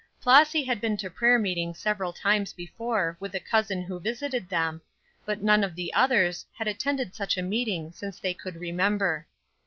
[0.19, 4.81] Flossy had been to prayer meeting several times before with a cousin who visited them,
[5.27, 9.27] but none of the others had attended such a meeting since they could remember.